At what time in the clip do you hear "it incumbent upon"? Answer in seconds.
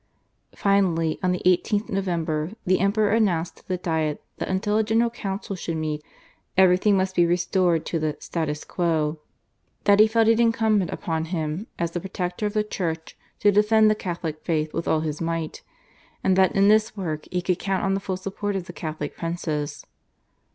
10.27-11.25